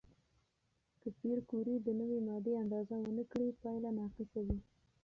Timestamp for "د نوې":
1.81-2.19